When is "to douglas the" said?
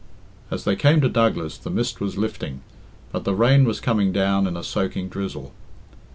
1.01-1.69